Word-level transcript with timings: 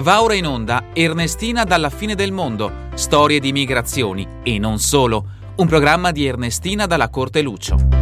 Va 0.00 0.22
ora 0.22 0.32
in 0.32 0.46
onda 0.46 0.84
Ernestina 0.94 1.64
dalla 1.64 1.90
fine 1.90 2.14
del 2.14 2.32
mondo. 2.32 2.88
Storie 2.94 3.38
di 3.38 3.52
migrazioni 3.52 4.26
e 4.42 4.58
non 4.58 4.78
solo. 4.78 5.24
Un 5.56 5.66
programma 5.66 6.10
di 6.10 6.24
Ernestina 6.24 6.86
dalla 6.86 7.10
Corte 7.10 7.42
Lucio. 7.42 7.99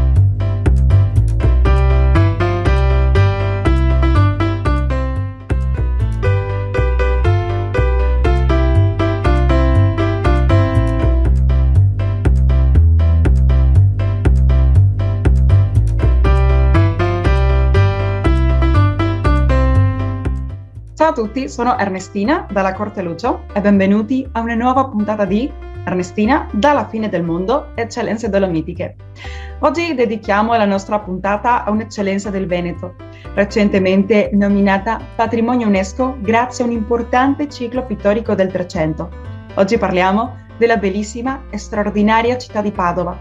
Tutti, 21.19 21.49
sono 21.49 21.77
Ernestina 21.77 22.47
dalla 22.49 22.73
Corte 22.75 23.03
Lucio 23.03 23.43
e 23.53 23.61
benvenuti 23.61 24.25
a 24.35 24.41
una 24.41 24.55
nuova 24.55 24.87
puntata 24.87 25.25
di 25.25 25.51
Ernestina 25.85 26.47
dalla 26.53 26.87
fine 26.87 27.09
del 27.09 27.25
mondo, 27.25 27.73
eccellenze 27.75 28.29
dolomitiche. 28.29 28.95
Oggi 29.59 29.95
dedichiamo 29.95 30.57
la 30.57 30.65
nostra 30.65 31.01
puntata 31.01 31.65
a 31.65 31.73
un'eccellenza 31.73 32.31
del 32.31 32.47
Veneto, 32.47 32.95
recentemente 33.35 34.31
nominata 34.33 35.01
Patrimonio 35.17 35.67
UNESCO 35.67 36.19
grazie 36.21 36.63
a 36.63 36.69
un 36.69 36.73
importante 36.73 37.49
ciclo 37.49 37.85
pittorico 37.85 38.37
del 38.37 38.53
Trecento. 38.53 39.11
Oggi 39.57 39.77
parliamo 39.77 40.37
della 40.57 40.77
bellissima 40.77 41.47
e 41.51 41.59
straordinaria 41.59 42.39
città 42.39 42.61
di 42.61 42.71
Padova. 42.71 43.19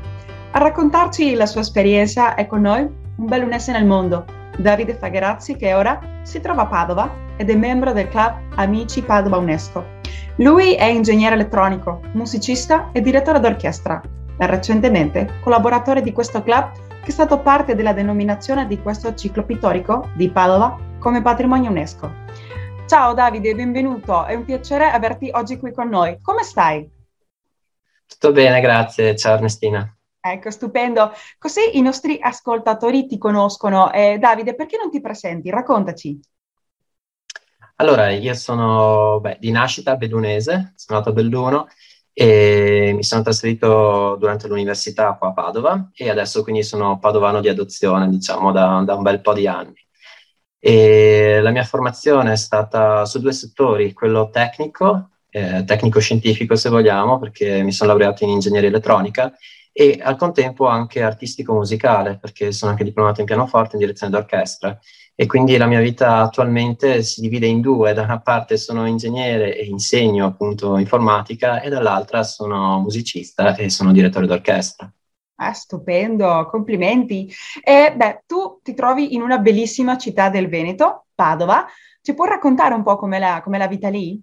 A 0.52 0.60
raccontarci 0.60 1.34
la 1.34 1.48
sua 1.48 1.62
esperienza 1.62 2.36
è 2.36 2.46
con 2.46 2.62
noi 2.62 2.82
un 2.82 3.26
bellunese 3.26 3.72
nel 3.72 3.88
mondo, 3.88 4.37
Davide 4.58 4.96
Fagherazzi, 4.96 5.56
che 5.56 5.74
ora 5.74 6.00
si 6.24 6.42
trova 6.42 6.64
a 6.64 6.68
Padova 6.68 7.26
ed 7.38 7.50
è 7.50 7.56
membro 7.56 7.94
del 7.94 8.10
club 8.10 8.56
Amici 8.56 9.02
Padova 9.02 9.38
UNESCO. 9.38 9.96
Lui 10.38 10.74
è 10.74 10.86
ingegnere 10.86 11.36
elettronico, 11.36 12.02
musicista 12.14 12.90
e 12.92 13.02
direttore 13.02 13.40
d'orchestra 13.40 14.02
e 14.38 14.46
recentemente 14.46 15.40
collaboratore 15.42 16.02
di 16.02 16.12
questo 16.12 16.44
club 16.44 16.72
che 17.02 17.08
è 17.08 17.12
stato 17.12 17.40
parte 17.40 17.74
della 17.74 17.94
denominazione 17.94 18.68
di 18.68 18.82
questo 18.82 19.14
ciclo 19.16 19.44
pittorico 19.44 20.10
di 20.16 20.30
Padova 20.30 20.78
come 21.00 21.22
patrimonio 21.22 21.70
UNESCO. 21.70 22.12
Ciao 22.86 23.14
Davide, 23.14 23.56
benvenuto, 23.56 24.26
è 24.26 24.34
un 24.34 24.46
piacere 24.46 24.90
averti 24.90 25.30
oggi 25.34 25.58
qui 25.58 25.72
con 25.72 25.90
noi. 25.90 26.20
Come 26.22 26.44
stai? 26.44 26.90
Tutto 28.06 28.32
bene, 28.32 28.62
grazie. 28.62 29.16
Ciao 29.16 29.36
Ernestina. 29.36 29.97
Ecco, 30.20 30.52
stupendo. 30.52 31.12
Così 31.38 31.78
i 31.78 31.82
nostri 31.82 32.18
ascoltatori 32.22 33.08
ti 33.08 33.18
conoscono. 33.18 33.92
Eh, 33.92 34.18
Davide, 34.20 34.56
perché 34.56 34.78
non 34.78 34.90
ti 34.90 35.00
presenti? 35.00 35.50
Raccontaci. 35.50 36.20
Allora, 37.80 38.10
io 38.10 38.34
sono 38.34 39.20
beh, 39.20 39.38
di 39.40 39.52
nascita 39.52 39.96
bellunese, 39.96 40.74
sono 40.76 40.98
nato 40.98 41.12
a 41.12 41.14
Belluno 41.14 41.68
e 42.12 42.92
mi 42.96 43.04
sono 43.04 43.22
trasferito 43.22 44.16
durante 44.20 44.48
l'università 44.48 45.14
qua 45.14 45.28
a 45.28 45.34
Padova 45.34 45.92
e 45.94 46.10
adesso 46.10 46.42
quindi 46.42 46.64
sono 46.64 46.98
padovano 46.98 47.40
di 47.40 47.50
adozione, 47.50 48.10
diciamo, 48.10 48.52
da, 48.52 48.82
da 48.84 48.96
un 48.96 49.04
bel 49.04 49.22
po' 49.22 49.34
di 49.34 49.48
anni. 49.48 49.76
E 50.60 51.40
la 51.40 51.52
mia 51.52 51.64
formazione 51.64 52.32
è 52.32 52.36
stata 52.36 53.06
su 53.06 53.20
due 53.20 53.32
settori, 53.32 53.94
quello 53.94 54.32
tecnico, 54.32 55.12
eh, 55.30 55.64
tecnico-scientifico 55.64 56.56
se 56.56 56.70
vogliamo, 56.70 57.20
perché 57.20 57.62
mi 57.62 57.72
sono 57.72 57.92
laureato 57.92 58.24
in 58.24 58.32
ingegneria 58.32 58.70
elettronica, 58.70 59.32
e 59.80 60.00
al 60.02 60.16
contempo 60.16 60.66
anche 60.66 61.04
artistico-musicale, 61.04 62.18
perché 62.18 62.52
sono 62.52 62.72
anche 62.72 62.84
diplomato 62.84 63.20
in 63.20 63.28
pianoforte 63.28 63.76
in 63.76 63.82
direzione 63.82 64.12
d'orchestra 64.12 64.76
e 65.14 65.28
quindi 65.28 65.56
la 65.56 65.68
mia 65.68 65.80
vita 65.80 66.18
attualmente 66.18 67.04
si 67.04 67.22
divide 67.22 67.46
in 67.46 67.62
due, 67.62 67.94
da 67.94 68.02
una 68.02 68.20
parte 68.20 68.58
sono 68.58 68.88
ingegnere 68.88 69.56
e 69.56 69.66
insegno 69.66 70.26
appunto 70.26 70.78
informatica 70.78 71.62
e 71.62 71.70
dall'altra 71.70 72.24
sono 72.24 72.80
musicista 72.80 73.56
e 73.56 73.70
sono 73.70 73.92
direttore 73.92 74.26
d'orchestra. 74.26 74.92
Ah, 75.36 75.54
stupendo, 75.54 76.48
complimenti. 76.50 77.32
E 77.64 77.94
beh, 77.96 78.24
tu 78.26 78.60
ti 78.64 78.74
trovi 78.74 79.14
in 79.14 79.22
una 79.22 79.38
bellissima 79.38 79.96
città 79.96 80.30
del 80.30 80.50
Veneto, 80.50 81.06
Padova. 81.14 81.68
Ci 82.02 82.16
puoi 82.16 82.30
raccontare 82.30 82.74
un 82.74 82.82
po' 82.82 82.96
com'è 82.96 83.20
la, 83.20 83.42
com'è 83.44 83.60
la 83.60 83.68
vita 83.68 83.90
lì? 83.90 84.20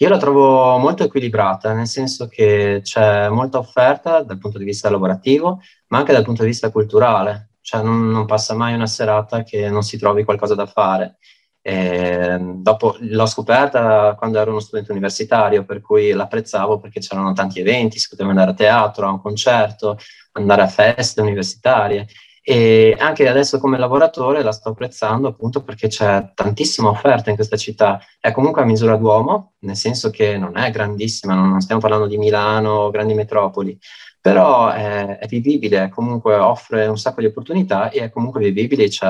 Io 0.00 0.08
la 0.08 0.18
trovo 0.18 0.78
molto 0.78 1.04
equilibrata, 1.04 1.72
nel 1.72 1.88
senso 1.88 2.28
che 2.28 2.80
c'è 2.82 3.28
molta 3.28 3.58
offerta 3.58 4.22
dal 4.22 4.38
punto 4.38 4.58
di 4.58 4.64
vista 4.64 4.90
lavorativo, 4.90 5.60
ma 5.88 5.98
anche 5.98 6.12
dal 6.12 6.24
punto 6.24 6.42
di 6.42 6.48
vista 6.48 6.70
culturale 6.70 7.48
cioè 7.68 7.82
non, 7.82 8.08
non, 8.08 8.24
passa 8.24 8.54
mai 8.54 8.72
una 8.72 8.86
serata 8.86 9.42
che 9.42 9.68
non 9.68 9.82
si 9.82 9.98
trovi 9.98 10.24
qualcosa 10.24 10.54
da 10.54 10.64
fare. 10.64 11.18
E 11.60 12.38
dopo 12.40 12.96
l'ho 13.00 13.26
scoperta 13.26 14.14
quando 14.16 14.38
ero 14.38 14.52
uno 14.52 14.60
studente 14.60 14.90
universitario, 14.90 15.66
per 15.66 15.82
cui 15.82 16.12
l'apprezzavo 16.12 16.78
perché 16.78 17.00
c'erano 17.00 17.34
tanti 17.34 17.60
eventi, 17.60 17.98
si 17.98 18.08
poteva 18.08 18.30
andare 18.30 18.52
a 18.52 18.54
teatro, 18.54 19.06
a 19.06 19.10
un 19.10 19.20
concerto, 19.20 19.98
andare 20.32 20.62
a 20.62 20.66
feste 20.66 21.20
universitarie. 21.20 22.06
E 22.50 22.96
anche 22.98 23.28
adesso 23.28 23.58
come 23.58 23.76
lavoratore 23.76 24.42
la 24.42 24.52
sto 24.52 24.70
apprezzando 24.70 25.28
appunto 25.28 25.62
perché 25.62 25.88
c'è 25.88 26.32
tantissima 26.34 26.88
offerta 26.88 27.28
in 27.28 27.36
questa 27.36 27.58
città. 27.58 28.00
È 28.18 28.32
comunque 28.32 28.62
a 28.62 28.64
misura 28.64 28.96
d'uomo, 28.96 29.52
nel 29.58 29.76
senso 29.76 30.08
che 30.08 30.38
non 30.38 30.56
è 30.56 30.70
grandissima, 30.70 31.34
non 31.34 31.60
stiamo 31.60 31.82
parlando 31.82 32.06
di 32.06 32.16
Milano 32.16 32.70
o 32.70 32.90
grandi 32.90 33.12
metropoli, 33.12 33.78
però 34.18 34.70
è, 34.70 35.18
è, 35.18 35.26
vivibile, 35.26 35.90
comunque 35.90 36.36
offre 36.36 36.86
un 36.86 36.96
sacco 36.96 37.20
di 37.20 37.26
opportunità 37.26 37.90
e 37.90 38.04
è 38.04 38.10
comunque 38.10 38.40
vivibile, 38.40 38.88
c'è 38.88 39.08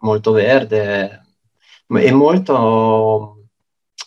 molto 0.00 0.32
verde 0.32 1.22
e 1.86 2.12
molto, 2.12 3.46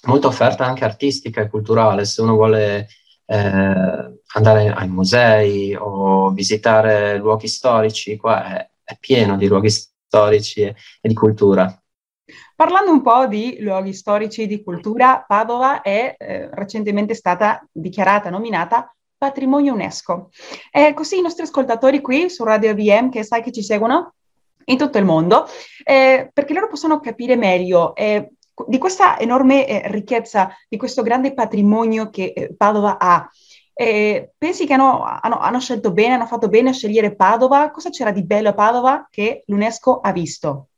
molta 0.04 0.28
offerta 0.28 0.66
anche 0.66 0.86
artistica 0.86 1.42
e 1.42 1.50
culturale, 1.50 2.06
se 2.06 2.22
uno 2.22 2.36
vuole 2.36 2.90
eh, 3.26 4.15
andare 4.36 4.72
ai 4.72 4.88
musei 4.88 5.76
o 5.76 6.30
visitare 6.32 7.18
luoghi 7.18 7.48
storici, 7.48 8.18
qua 8.18 8.58
è, 8.58 8.70
è 8.84 8.98
pieno 9.00 9.38
di 9.38 9.48
luoghi 9.48 9.70
storici 9.70 10.62
e, 10.62 10.76
e 11.02 11.08
di 11.08 11.14
cultura. 11.14 11.80
Parlando 12.56 12.92
un 12.92 13.02
po' 13.02 13.28
di 13.28 13.58
luoghi 13.60 13.94
storici 13.94 14.44
e 14.44 14.48
di 14.48 14.64
cultura, 14.64 15.24
Padova 15.28 15.82
è 15.82 16.16
eh, 16.18 16.50
recentemente 16.52 17.14
stata 17.14 17.66
dichiarata, 17.72 18.30
nominata 18.30 18.94
patrimonio 19.18 19.74
UNESCO. 19.74 20.30
E 20.72 20.94
così 20.94 21.18
i 21.18 21.22
nostri 21.22 21.44
ascoltatori 21.44 22.02
qui 22.02 22.30
su 22.30 22.44
Radio 22.44 22.74
VM, 22.74 23.10
che 23.10 23.24
sai 23.24 23.42
che 23.42 23.52
ci 23.52 23.64
seguono 23.64 24.16
in 24.66 24.78
tutto 24.78 24.98
il 24.98 25.06
mondo, 25.06 25.46
eh, 25.84 26.30
perché 26.34 26.54
loro 26.54 26.68
possono 26.68 27.00
capire 27.00 27.36
meglio 27.36 27.96
eh, 27.96 28.32
di 28.68 28.78
questa 28.78 29.20
enorme 29.20 29.68
eh, 29.68 29.82
ricchezza, 29.92 30.50
di 30.68 30.78
questo 30.78 31.04
grande 31.04 31.34
patrimonio 31.34 32.10
che 32.10 32.34
eh, 32.36 32.54
Padova 32.56 32.98
ha. 32.98 33.30
Pensi 33.76 34.66
che 34.66 34.74
hanno, 34.74 35.04
hanno, 35.04 35.38
hanno 35.40 35.60
scelto 35.60 35.92
bene, 35.92 36.14
hanno 36.14 36.28
fatto 36.28 36.48
bene 36.48 36.70
a 36.70 36.74
scegliere 36.74 37.16
Padova? 37.16 37.72
Cosa 37.72 37.90
c'era 37.90 38.12
di 38.12 38.24
bello 38.24 38.50
a 38.50 38.54
Padova 38.54 39.08
che 39.12 39.44
l'UNESCO 39.48 40.00
ha 40.00 40.12
visto? 40.12 40.70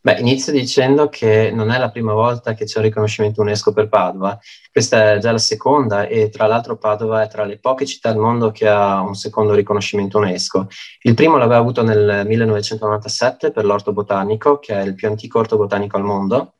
Beh, 0.00 0.20
inizio 0.20 0.52
dicendo 0.52 1.08
che 1.08 1.50
non 1.50 1.70
è 1.70 1.78
la 1.78 1.90
prima 1.90 2.12
volta 2.12 2.54
che 2.54 2.64
c'è 2.64 2.78
un 2.78 2.84
riconoscimento 2.84 3.40
UNESCO 3.40 3.72
per 3.72 3.88
Padova, 3.88 4.38
questa 4.72 5.14
è 5.14 5.18
già 5.18 5.32
la 5.32 5.38
seconda 5.38 6.06
e 6.06 6.28
tra 6.28 6.46
l'altro 6.46 6.76
Padova 6.76 7.22
è 7.22 7.28
tra 7.28 7.44
le 7.44 7.58
poche 7.58 7.86
città 7.86 8.10
al 8.10 8.16
mondo 8.16 8.50
che 8.50 8.68
ha 8.68 9.00
un 9.00 9.14
secondo 9.14 9.52
riconoscimento 9.52 10.18
UNESCO. 10.18 10.68
Il 11.02 11.14
primo 11.14 11.36
l'aveva 11.36 11.58
avuto 11.58 11.82
nel 11.82 12.24
1997 12.26 13.50
per 13.50 13.64
l'orto 13.64 13.92
botanico, 13.92 14.58
che 14.58 14.74
è 14.74 14.82
il 14.82 14.94
più 14.94 15.08
antico 15.08 15.38
orto 15.40 15.56
botanico 15.56 15.96
al 15.96 16.04
mondo, 16.04 16.54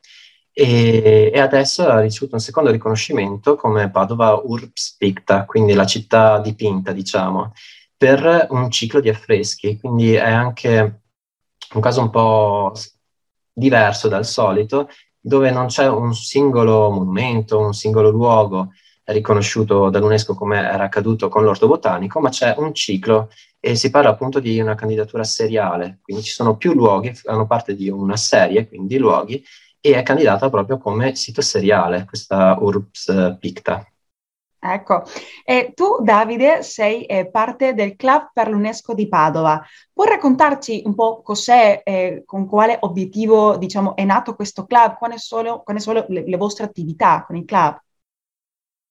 e, 0.59 1.29
e 1.31 1.39
adesso 1.39 1.87
ha 1.87 1.99
ricevuto 1.99 2.33
un 2.33 2.41
secondo 2.41 2.71
riconoscimento 2.71 3.55
come 3.55 3.91
Padova 3.91 4.41
Urbs 4.43 4.95
Picta, 4.97 5.45
quindi 5.45 5.73
la 5.73 5.85
città 5.85 6.39
dipinta, 6.39 6.93
diciamo, 6.93 7.53
per 7.95 8.47
un 8.49 8.71
ciclo 8.71 8.99
di 8.99 9.07
affreschi, 9.07 9.77
quindi 9.79 10.15
è 10.15 10.31
anche 10.31 11.01
un 11.75 11.81
caso 11.81 12.01
un 12.01 12.09
po' 12.09 12.73
diverso 13.53 14.07
dal 14.07 14.25
solito, 14.25 14.89
dove 15.19 15.51
non 15.51 15.67
c'è 15.67 15.87
un 15.87 16.15
singolo 16.15 16.89
monumento, 16.89 17.59
un 17.59 17.73
singolo 17.73 18.09
luogo, 18.09 18.71
riconosciuto 19.03 19.89
dall'UNESCO 19.89 20.33
come 20.33 20.57
era 20.57 20.85
accaduto 20.85 21.29
con 21.29 21.43
l'orto 21.43 21.67
botanico, 21.67 22.19
ma 22.19 22.29
c'è 22.29 22.55
un 22.57 22.73
ciclo 22.73 23.29
e 23.59 23.75
si 23.75 23.91
parla 23.91 24.09
appunto 24.09 24.39
di 24.39 24.59
una 24.59 24.73
candidatura 24.73 25.23
seriale, 25.23 25.99
quindi 26.01 26.23
ci 26.23 26.31
sono 26.31 26.57
più 26.57 26.73
luoghi, 26.73 27.13
fanno 27.13 27.45
parte 27.45 27.75
di 27.75 27.89
una 27.89 28.17
serie, 28.17 28.67
quindi 28.67 28.97
luoghi, 28.97 29.43
e 29.91 29.97
è 29.97 30.03
candidata 30.03 30.49
proprio 30.49 30.77
come 30.77 31.15
sito 31.15 31.41
seriale, 31.41 32.05
questa 32.05 32.57
URBS 32.59 33.37
Picta. 33.39 33.85
Ecco, 34.59 35.03
e 35.45 35.71
tu 35.73 36.01
Davide 36.01 36.61
sei 36.63 37.05
eh, 37.05 37.29
parte 37.29 37.73
del 37.73 37.95
Club 37.95 38.31
per 38.33 38.49
l'UNESCO 38.49 38.93
di 38.93 39.07
Padova. 39.07 39.63
Puoi 39.93 40.09
raccontarci 40.09 40.81
un 40.85 40.95
po' 40.95 41.21
cos'è, 41.21 41.81
eh, 41.85 42.23
con 42.25 42.47
quale 42.47 42.77
obiettivo 42.81 43.55
diciamo, 43.55 43.95
è 43.95 44.03
nato 44.03 44.35
questo 44.35 44.65
club, 44.65 44.97
quali 44.97 45.17
sono, 45.19 45.61
quali 45.61 45.79
sono 45.79 46.03
le, 46.07 46.23
le, 46.27 46.37
vostre 46.37 46.65
attività 46.65 47.23
con 47.25 47.37
il 47.37 47.45
club? 47.45 47.79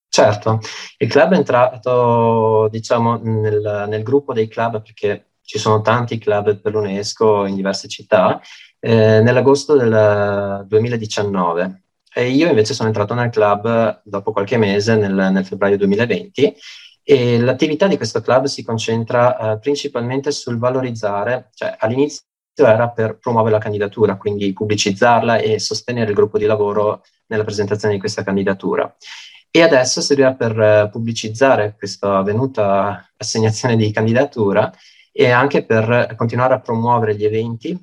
Certo, 0.08 0.60
il 0.99 1.08
club 1.08 1.32
è 1.32 1.37
entrato 1.37 2.69
diciamo, 2.70 3.16
nel, 3.16 3.87
nel 3.88 4.02
gruppo 4.02 4.32
dei 4.32 4.49
club 4.49 4.81
perché 4.81 5.32
ci 5.46 5.58
sono 5.58 5.81
tanti 5.81 6.19
club 6.19 6.60
per 6.60 6.72
l'UNESCO 6.72 7.46
in 7.46 7.54
diverse 7.54 7.88
città, 7.88 8.40
eh, 8.81 9.20
nell'agosto 9.22 9.75
del 9.76 10.66
2019 10.66 11.81
e 12.19 12.31
io 12.31 12.48
invece 12.48 12.72
sono 12.72 12.88
entrato 12.88 13.12
nel 13.12 13.28
club 13.28 14.00
dopo 14.02 14.32
qualche 14.32 14.56
mese, 14.56 14.96
nel, 14.96 15.12
nel 15.12 15.44
febbraio 15.44 15.76
2020, 15.76 16.54
e 17.02 17.38
l'attività 17.38 17.87
di 17.87 17.98
questo 17.98 18.22
club 18.22 18.46
si 18.46 18.64
concentra 18.64 19.52
eh, 19.52 19.58
principalmente 19.58 20.31
sul 20.31 20.56
valorizzare, 20.56 21.50
cioè 21.52 21.76
all'inizio 21.78 22.22
era 22.54 22.88
per 22.88 23.19
promuovere 23.19 23.56
la 23.56 23.60
candidatura, 23.60 24.16
quindi 24.16 24.50
pubblicizzarla 24.54 25.37
e 25.37 25.58
sostenere 25.58 26.08
il 26.08 26.16
gruppo 26.16 26.38
di 26.38 26.46
lavoro 26.46 27.02
nella 27.26 27.44
presentazione 27.44 27.92
di 27.92 28.00
questa 28.00 28.22
candidatura. 28.22 28.96
E 29.50 29.60
adesso 29.60 30.00
servirà 30.00 30.32
per 30.32 30.58
eh, 30.58 30.88
pubblicizzare 30.90 31.75
questa 31.76 32.16
avvenuta 32.16 33.12
assegnazione 33.14 33.76
di 33.76 33.92
candidatura 33.92 34.72
e 35.18 35.30
anche 35.30 35.64
per 35.64 36.14
continuare 36.14 36.52
a 36.52 36.60
promuovere 36.60 37.16
gli 37.16 37.24
eventi 37.24 37.74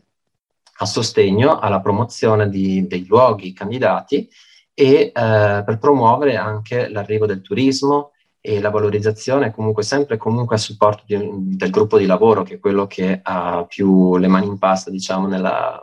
a 0.78 0.86
sostegno 0.86 1.58
alla 1.58 1.82
promozione 1.82 2.48
di, 2.48 2.86
dei 2.86 3.08
luoghi 3.08 3.54
candidati 3.54 4.30
e 4.72 4.86
eh, 4.86 5.12
per 5.12 5.78
promuovere 5.80 6.36
anche 6.36 6.90
l'arrivo 6.90 7.26
del 7.26 7.42
turismo 7.42 8.12
e 8.40 8.60
la 8.60 8.70
valorizzazione 8.70 9.52
comunque 9.52 9.82
sempre 9.82 10.18
comunque 10.18 10.58
a 10.58 10.60
supporto 10.60 11.06
di, 11.08 11.18
del 11.58 11.72
gruppo 11.72 11.98
di 11.98 12.06
lavoro 12.06 12.44
che 12.44 12.56
è 12.56 12.60
quello 12.60 12.86
che 12.86 13.20
ha 13.24 13.66
più 13.68 14.16
le 14.18 14.28
mani 14.28 14.46
in 14.46 14.60
pasta 14.60 14.92
diciamo 14.92 15.26
nella, 15.26 15.82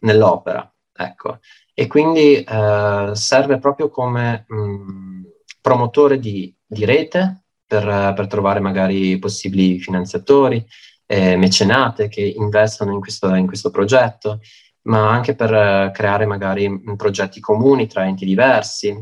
nell'opera 0.00 0.70
ecco. 0.94 1.38
E 1.72 1.86
quindi 1.86 2.42
eh, 2.42 3.10
serve 3.14 3.58
proprio 3.58 3.88
come 3.88 4.44
mh, 4.46 5.22
promotore 5.62 6.18
di, 6.18 6.54
di 6.66 6.84
rete 6.84 7.44
per, 7.66 8.12
per, 8.14 8.26
trovare 8.26 8.60
magari 8.60 9.18
possibili 9.18 9.78
finanziatori 9.78 10.62
eh, 11.10 11.34
mecenate 11.34 12.06
che 12.06 12.20
investono 12.20 12.92
in 12.92 13.00
questo, 13.00 13.34
in 13.34 13.48
questo, 13.48 13.72
progetto, 13.72 14.38
ma 14.82 15.10
anche 15.10 15.34
per 15.34 15.52
eh, 15.52 15.90
creare 15.92 16.24
magari 16.24 16.80
progetti 16.96 17.40
comuni 17.40 17.88
tra 17.88 18.06
enti 18.06 18.24
diversi. 18.24 18.96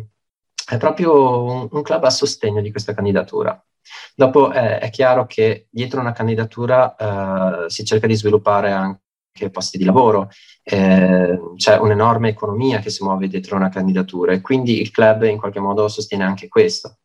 È 0.67 0.79
proprio 0.79 1.43
un, 1.43 1.69
un 1.71 1.83
club 1.83 2.05
a 2.05 2.11
sostegno 2.11 2.63
di 2.63 2.71
questa 2.71 2.95
candidatura. 2.95 3.63
Dopo 4.15 4.51
eh, 4.51 4.79
è 4.79 4.89
chiaro 4.89 5.27
che 5.27 5.67
dietro 5.71 6.01
una 6.01 6.13
candidatura 6.13 7.67
eh, 7.67 7.69
si 7.69 7.85
cerca 7.85 8.07
di 8.07 8.17
sviluppare 8.17 8.73
anche 8.73 9.51
posti 9.51 9.77
di 9.77 9.85
lavoro, 9.85 10.31
eh, 10.63 11.39
c'è 11.57 11.77
un'enorme 11.77 12.31
economia 12.31 12.79
che 12.79 12.89
si 12.89 13.05
muove 13.05 13.29
dietro 13.29 13.57
una 13.57 13.69
candidatura 13.69 14.33
e 14.33 14.41
quindi 14.41 14.81
il 14.81 14.91
club 14.91 15.25
in 15.25 15.37
qualche 15.37 15.61
modo 15.61 15.89
sostiene 15.89 16.25
anche 16.25 16.49
questo. 16.49 17.01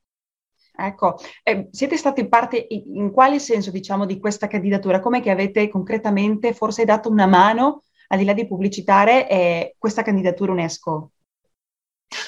Ecco, 0.76 1.18
eh, 1.44 1.68
siete 1.72 1.98
stati 1.98 2.28
parte 2.28 2.66
in, 2.70 2.96
in 2.96 3.12
quale 3.12 3.40
senso, 3.40 3.70
diciamo, 3.70 4.06
di 4.06 4.20
questa 4.20 4.48
candidatura? 4.48 5.00
Come 5.00 5.22
che 5.22 5.30
avete 5.30 5.70
concretamente 5.70 6.54
forse 6.54 6.84
dato 6.84 7.10
una 7.10 7.28
mano, 7.28 7.84
al 8.08 8.18
di 8.18 8.26
là 8.26 8.34
di 8.34 8.48
pubblicitare, 8.48 9.30
eh, 9.30 9.76
questa 9.78 10.02
candidatura 10.02 10.52
UNESCO? 10.52 11.12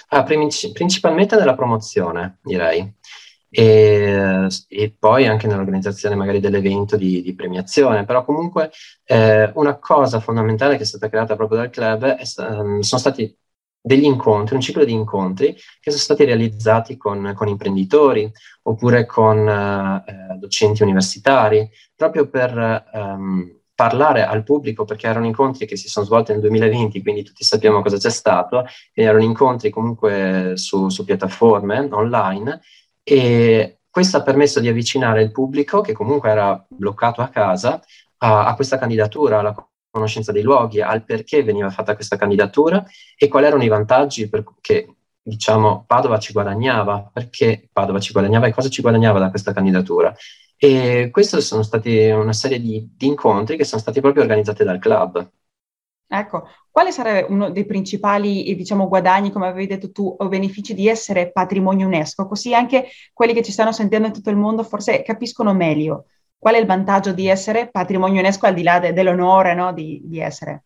Ah, 0.09 0.23
principalmente 0.23 1.35
nella 1.35 1.55
promozione, 1.55 2.39
direi. 2.41 2.93
E, 3.49 4.47
e, 4.67 4.95
poi 4.97 5.27
anche 5.27 5.47
nell'organizzazione 5.47 6.15
magari 6.15 6.39
dell'evento 6.39 6.97
di, 6.97 7.21
di 7.21 7.33
premiazione, 7.35 8.03
però 8.03 8.25
comunque 8.25 8.69
eh, 9.05 9.49
una 9.55 9.77
cosa 9.77 10.19
fondamentale 10.19 10.75
che 10.75 10.83
è 10.83 10.85
stata 10.85 11.07
creata 11.07 11.35
proprio 11.35 11.59
dal 11.59 11.69
club 11.69 12.03
è, 12.03 12.23
um, 12.41 12.81
sono 12.81 12.99
stati 12.99 13.37
degli 13.85 14.05
incontri, 14.05 14.55
un 14.55 14.61
ciclo 14.61 14.83
di 14.83 14.93
incontri 14.93 15.53
che 15.53 15.91
sono 15.91 16.01
stati 16.01 16.25
realizzati 16.25 16.97
con, 16.97 17.33
con 17.35 17.47
imprenditori 17.47 18.31
oppure 18.63 19.05
con 19.05 19.47
eh, 19.47 20.37
docenti 20.39 20.81
universitari, 20.81 21.69
proprio 21.95 22.27
per 22.27 22.89
ehm, 22.91 23.59
parlare 23.75 24.25
al 24.25 24.41
pubblico, 24.41 24.85
perché 24.85 25.05
erano 25.05 25.27
incontri 25.27 25.67
che 25.67 25.77
si 25.77 25.87
sono 25.87 26.03
svolti 26.03 26.31
nel 26.31 26.41
2020, 26.41 26.99
quindi 27.03 27.21
tutti 27.21 27.43
sappiamo 27.43 27.83
cosa 27.83 27.97
c'è 27.97 28.09
stato, 28.09 28.65
erano 28.91 29.23
incontri 29.23 29.69
comunque 29.69 30.53
su, 30.55 30.89
su 30.89 31.05
piattaforme 31.05 31.87
online 31.91 32.61
e 33.03 33.81
questo 33.87 34.17
ha 34.17 34.23
permesso 34.23 34.59
di 34.59 34.67
avvicinare 34.67 35.21
il 35.21 35.31
pubblico, 35.31 35.81
che 35.81 35.93
comunque 35.93 36.31
era 36.31 36.65
bloccato 36.67 37.21
a 37.21 37.27
casa, 37.27 37.79
a, 38.17 38.47
a 38.47 38.55
questa 38.55 38.79
candidatura, 38.79 39.37
alla 39.37 39.53
conoscenza 39.95 40.33
dei 40.33 40.43
luoghi, 40.43 40.81
al 40.81 41.05
perché 41.05 41.41
veniva 41.41 41.69
fatta 41.69 41.95
questa 41.95 42.17
candidatura 42.17 42.83
e 43.17 43.29
quali 43.29 43.45
erano 43.45 43.63
i 43.63 43.69
vantaggi 43.69 44.29
che 44.59 44.95
diciamo 45.21 45.85
Padova 45.87 46.19
ci 46.19 46.33
guadagnava, 46.33 47.09
perché 47.13 47.69
Padova 47.71 47.99
ci 47.99 48.11
guadagnava 48.11 48.47
e 48.47 48.53
cosa 48.53 48.67
ci 48.67 48.81
guadagnava 48.81 49.19
da 49.19 49.29
questa 49.29 49.53
candidatura. 49.53 50.13
E 50.57 51.09
questi 51.11 51.41
sono 51.41 51.63
stati 51.63 52.09
una 52.09 52.33
serie 52.33 52.59
di, 52.59 52.93
di 52.95 53.07
incontri 53.07 53.55
che 53.55 53.63
sono 53.63 53.81
stati 53.81 54.01
proprio 54.01 54.23
organizzati 54.23 54.65
dal 54.65 54.79
club. 54.79 55.31
Ecco, 56.07 56.47
quale 56.69 56.91
sarebbe 56.91 57.31
uno 57.31 57.49
dei 57.49 57.65
principali 57.65 58.53
diciamo, 58.55 58.87
guadagni, 58.87 59.31
come 59.31 59.47
avevi 59.47 59.67
detto 59.67 59.91
tu, 59.91 60.13
o 60.17 60.27
benefici 60.27 60.73
di 60.73 60.87
essere 60.87 61.31
patrimonio 61.31 61.87
UNESCO? 61.87 62.27
Così 62.27 62.53
anche 62.53 62.89
quelli 63.13 63.33
che 63.33 63.43
ci 63.43 63.51
stanno 63.51 63.71
sentendo 63.71 64.07
in 64.07 64.13
tutto 64.13 64.29
il 64.29 64.35
mondo 64.35 64.63
forse 64.63 65.01
capiscono 65.03 65.53
meglio 65.53 66.05
qual 66.45 66.57
è 66.57 66.59
il 66.59 66.67
vantaggio 66.67 67.11
di 67.11 67.25
essere 67.25 67.71
patrimonio 67.71 68.19
UNESCO 68.19 68.45
al 68.45 68.53
di 68.53 68.61
là 68.61 68.77
de- 68.77 68.93
dell'onore 68.93 69.55
no, 69.55 69.73
di, 69.73 69.99
di, 70.03 70.19
essere? 70.19 70.65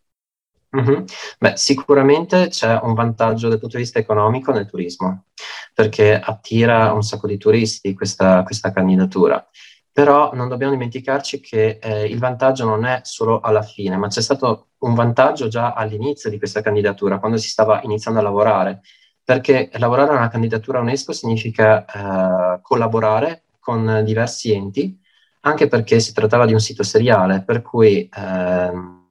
Mm-hmm. 0.75 1.03
Beh, 1.39 1.55
sicuramente 1.55 2.49
c'è 2.49 2.77
un 2.83 2.93
vantaggio 2.93 3.47
dal 3.47 3.59
punto 3.59 3.77
di 3.77 3.83
vista 3.83 3.97
economico 3.97 4.51
nel 4.51 4.65
turismo, 4.65 5.27
perché 5.73 6.19
attira 6.19 6.91
un 6.91 7.01
sacco 7.01 7.27
di 7.27 7.37
turisti 7.37 7.93
questa, 7.93 8.43
questa 8.43 8.73
candidatura. 8.73 9.47
Però 9.89 10.33
non 10.33 10.49
dobbiamo 10.49 10.73
dimenticarci 10.73 11.39
che 11.39 11.79
eh, 11.81 12.03
il 12.07 12.19
vantaggio 12.19 12.65
non 12.65 12.83
è 12.83 12.99
solo 13.03 13.39
alla 13.39 13.61
fine, 13.61 13.95
ma 13.95 14.09
c'è 14.09 14.21
stato 14.21 14.71
un 14.79 14.93
vantaggio 14.93 15.47
già 15.47 15.71
all'inizio 15.71 16.29
di 16.29 16.37
questa 16.37 16.59
candidatura, 16.59 17.19
quando 17.19 17.37
si 17.37 17.47
stava 17.47 17.79
iniziando 17.83 18.19
a 18.19 18.23
lavorare, 18.23 18.81
perché 19.23 19.69
lavorare 19.75 20.11
a 20.11 20.17
una 20.17 20.27
candidatura 20.27 20.81
UNESCO 20.81 21.13
significa 21.13 21.85
eh, 21.85 22.59
collaborare 22.61 23.43
con 23.61 24.01
diversi 24.03 24.51
enti 24.51 24.98
anche 25.41 25.67
perché 25.67 25.99
si 25.99 26.13
trattava 26.13 26.45
di 26.45 26.53
un 26.53 26.59
sito 26.59 26.83
seriale, 26.83 27.43
per 27.43 27.61
cui 27.61 28.09
ehm, 28.11 29.07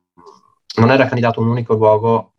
non 0.76 0.90
era 0.90 1.06
candidato 1.06 1.40
un 1.40 1.48
unico 1.48 1.74
luogo 1.74 2.34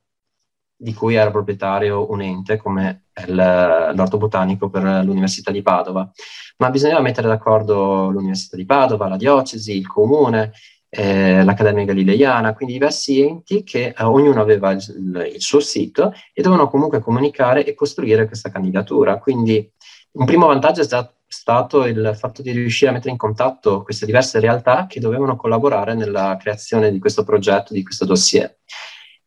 di 0.81 0.93
cui 0.93 1.15
era 1.15 1.29
proprietario 1.29 2.09
un 2.09 2.21
ente 2.21 2.55
come 2.57 3.07
il, 3.27 3.35
l'orto 3.35 4.17
botanico 4.17 4.69
per 4.69 5.03
l'Università 5.03 5.51
di 5.51 5.61
Padova, 5.61 6.09
ma 6.57 6.69
bisognava 6.69 7.01
mettere 7.01 7.27
d'accordo 7.27 8.09
l'Università 8.09 8.55
di 8.55 8.65
Padova, 8.65 9.09
la 9.09 9.17
diocesi, 9.17 9.75
il 9.75 9.87
comune, 9.87 10.53
eh, 10.87 11.43
l'Accademia 11.43 11.83
Galileiana, 11.85 12.53
quindi 12.53 12.73
diversi 12.73 13.21
enti 13.21 13.63
che 13.63 13.93
eh, 13.95 14.03
ognuno 14.03 14.41
aveva 14.41 14.71
il, 14.71 14.83
il, 14.87 15.31
il, 15.35 15.41
suo 15.41 15.59
sito 15.59 16.13
e 16.33 16.41
dovevano 16.41 16.69
comunque 16.69 16.99
comunicare 16.99 17.65
e 17.65 17.75
costruire 17.75 18.25
questa 18.25 18.49
candidatura. 18.49 19.17
Quindi 19.19 19.69
un 20.13 20.25
primo 20.25 20.47
vantaggio 20.47 20.81
è 20.81 20.85
stato 20.85 21.13
stato 21.31 21.85
il 21.85 22.15
fatto 22.17 22.41
di 22.41 22.51
riuscire 22.51 22.89
a 22.89 22.93
mettere 22.93 23.11
in 23.11 23.17
contatto 23.17 23.83
queste 23.83 24.07
diverse 24.07 24.39
realtà 24.39 24.87
che 24.87 24.99
dovevano 24.99 25.35
collaborare 25.35 25.93
nella 25.93 26.35
creazione 26.39 26.91
di 26.91 26.97
questo 26.97 27.23
progetto, 27.23 27.71
di 27.73 27.83
questo 27.83 28.03
dossier. 28.03 28.57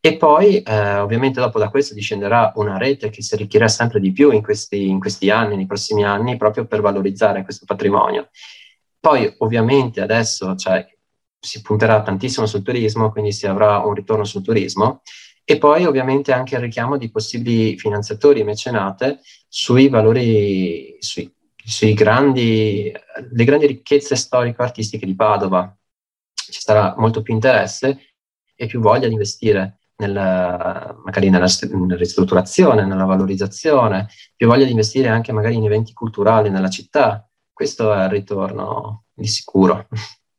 E 0.04 0.16
poi, 0.16 0.61
eh, 0.62 0.97
ovviamente, 0.97 1.38
dopo 1.38 1.61
da 1.61 1.71
questo 1.71 1.94
discenderà 1.94 2.52
una 2.56 2.76
rete 2.76 3.09
che 3.09 3.23
si 3.23 3.35
arricchirà 3.35 3.68
sempre 3.68 4.00
di 4.00 4.11
più 4.11 4.32
in 4.32 4.42
questi, 4.42 4.88
in 4.88 4.99
questi 4.99 5.30
anni, 5.30 5.54
nei 5.54 5.66
prossimi 5.66 6.04
anni, 6.04 6.37
proprio 6.37 6.66
per 6.66 6.80
valorizzare 6.80 7.44
questo 7.44 7.66
patrimonio. 7.66 8.28
Poi, 8.99 9.32
ovviamente, 9.38 10.00
adesso 10.00 10.56
cioè, 10.56 10.85
si 11.38 11.61
punterà 11.62 12.02
tantissimo 12.02 12.47
sul 12.47 12.62
turismo, 12.62 13.12
quindi 13.12 13.30
si 13.30 13.47
avrà 13.47 13.78
un 13.78 13.94
ritorno 13.94 14.25
sul 14.25 14.42
turismo. 14.42 15.02
E 15.44 15.59
poi, 15.59 15.85
ovviamente, 15.85 16.32
anche 16.32 16.56
il 16.56 16.62
richiamo 16.62 16.97
di 16.97 17.09
possibili 17.09 17.78
finanziatori 17.78 18.40
e 18.40 18.44
mecenate 18.44 19.21
sui 19.47 19.88
valori, 19.88 20.97
sui 20.99 21.32
grandi, 21.95 22.92
le 23.31 23.45
grandi 23.45 23.66
ricchezze 23.66 24.16
storico-artistiche 24.16 25.07
di 25.07 25.14
Padova. 25.14 25.75
Ci 26.35 26.61
sarà 26.61 26.95
molto 26.97 27.23
più 27.23 27.35
interesse 27.35 28.14
e 28.54 28.66
più 28.66 28.81
voglia 28.81 29.07
di 29.07 29.14
investire 29.14 29.78
nella, 29.97 30.95
magari 31.04 31.31
nella, 31.31 31.47
nella, 31.71 31.97
ristrutturazione, 31.97 32.85
nella 32.85 33.04
valorizzazione, 33.04 34.09
più 34.35 34.49
voglia 34.49 34.64
di 34.64 34.71
investire 34.71 35.09
anche 35.09 35.33
magari 35.33 35.54
in 35.54 35.64
eventi 35.64 35.92
culturali 35.92 36.50
nella 36.50 36.69
città. 36.69 37.28
Questo 37.52 37.92
è 37.92 38.04
il 38.04 38.11
ritorno 38.11 39.04
di 39.12 39.26
sicuro. 39.26 39.87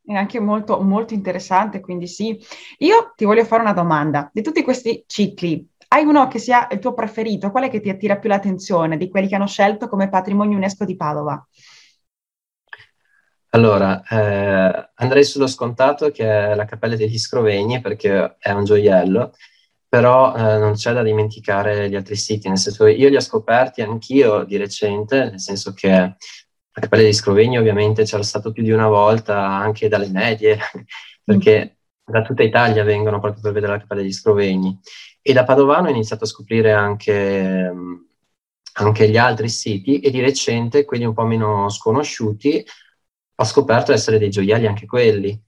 È 0.06 0.12
anche 0.12 0.38
molto, 0.38 0.80
molto 0.82 1.14
interessante, 1.14 1.80
quindi 1.80 2.06
sì. 2.06 2.38
Io 2.78 3.14
ti 3.16 3.24
voglio 3.24 3.44
fare 3.46 3.62
una 3.62 3.72
domanda. 3.72 4.28
Di 4.30 4.42
tutti 4.42 4.62
questi 4.62 5.04
cicli, 5.06 5.66
hai 5.94 6.04
uno 6.04 6.26
che 6.26 6.40
sia 6.40 6.66
il 6.72 6.80
tuo 6.80 6.92
preferito? 6.92 7.52
Qual 7.52 7.64
è 7.64 7.70
che 7.70 7.80
ti 7.80 7.88
attira 7.88 8.18
più 8.18 8.28
l'attenzione 8.28 8.96
di 8.96 9.08
quelli 9.08 9.28
che 9.28 9.36
hanno 9.36 9.46
scelto 9.46 9.88
come 9.88 10.08
patrimonio 10.08 10.56
UNESCO 10.56 10.84
di 10.84 10.96
Padova? 10.96 11.48
Allora, 13.50 14.02
eh, 14.02 14.90
andrei 14.94 15.22
sullo 15.22 15.46
scontato 15.46 16.10
che 16.10 16.28
è 16.28 16.54
la 16.56 16.64
Cappella 16.64 16.96
degli 16.96 17.16
Scrovegni 17.16 17.80
perché 17.80 18.34
è 18.40 18.50
un 18.50 18.64
gioiello, 18.64 19.34
però 19.88 20.34
eh, 20.34 20.58
non 20.58 20.72
c'è 20.72 20.92
da 20.92 21.04
dimenticare 21.04 21.88
gli 21.88 21.94
altri 21.94 22.16
siti, 22.16 22.48
nel 22.48 22.58
senso 22.58 22.86
che 22.86 22.90
io 22.90 23.08
li 23.08 23.14
ho 23.14 23.20
scoperti 23.20 23.80
anch'io 23.80 24.42
di 24.42 24.56
recente, 24.56 25.30
nel 25.30 25.40
senso 25.40 25.72
che 25.74 25.90
la 25.90 26.16
Cappella 26.72 27.02
degli 27.02 27.12
Scrovegni 27.12 27.56
ovviamente 27.56 28.02
c'era 28.02 28.24
stato 28.24 28.50
più 28.50 28.64
di 28.64 28.72
una 28.72 28.88
volta 28.88 29.46
anche 29.46 29.86
dalle 29.86 30.08
medie, 30.08 30.58
perché 31.22 31.76
da 32.04 32.22
tutta 32.22 32.42
Italia 32.42 32.82
vengono 32.82 33.20
proprio 33.20 33.40
per 33.40 33.52
vedere 33.52 33.74
la 33.74 33.78
Cappella 33.78 34.00
degli 34.00 34.12
Scrovegni. 34.12 34.76
E 35.26 35.32
da 35.32 35.44
Padovano 35.44 35.86
ho 35.88 35.90
iniziato 35.90 36.24
a 36.24 36.26
scoprire 36.26 36.72
anche, 36.72 37.72
anche 38.74 39.08
gli 39.08 39.16
altri 39.16 39.48
siti 39.48 40.00
e 40.00 40.10
di 40.10 40.20
recente 40.20 40.84
quelli 40.84 41.06
un 41.06 41.14
po' 41.14 41.24
meno 41.24 41.70
sconosciuti 41.70 42.62
ho 43.36 43.44
scoperto 43.44 43.92
essere 43.92 44.18
dei 44.18 44.28
gioielli 44.28 44.66
anche 44.66 44.84
quelli. 44.86 45.40